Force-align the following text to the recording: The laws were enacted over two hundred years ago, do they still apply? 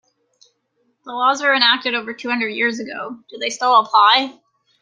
The 1.05 1.11
laws 1.11 1.43
were 1.43 1.53
enacted 1.53 1.93
over 1.93 2.11
two 2.11 2.27
hundred 2.29 2.47
years 2.55 2.79
ago, 2.79 3.19
do 3.29 3.37
they 3.37 3.51
still 3.51 3.81
apply? 3.81 4.35